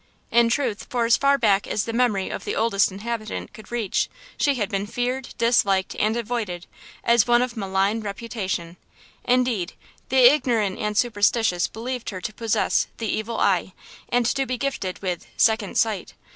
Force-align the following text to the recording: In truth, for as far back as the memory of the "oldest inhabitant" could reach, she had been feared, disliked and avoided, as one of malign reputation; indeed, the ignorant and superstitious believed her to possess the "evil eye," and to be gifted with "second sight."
In 0.31 0.49
truth, 0.49 0.87
for 0.89 1.05
as 1.05 1.15
far 1.15 1.37
back 1.37 1.67
as 1.67 1.85
the 1.85 1.93
memory 1.93 2.29
of 2.31 2.43
the 2.43 2.55
"oldest 2.55 2.91
inhabitant" 2.91 3.53
could 3.53 3.71
reach, 3.71 4.09
she 4.35 4.55
had 4.55 4.67
been 4.67 4.87
feared, 4.87 5.35
disliked 5.37 5.95
and 5.99 6.17
avoided, 6.17 6.65
as 7.03 7.27
one 7.27 7.43
of 7.43 7.55
malign 7.55 7.99
reputation; 8.01 8.77
indeed, 9.25 9.73
the 10.09 10.33
ignorant 10.33 10.79
and 10.79 10.97
superstitious 10.97 11.67
believed 11.67 12.09
her 12.09 12.19
to 12.19 12.33
possess 12.33 12.87
the 12.97 13.15
"evil 13.15 13.39
eye," 13.39 13.73
and 14.09 14.25
to 14.25 14.47
be 14.47 14.57
gifted 14.57 14.99
with 15.03 15.27
"second 15.37 15.77
sight." 15.77 16.15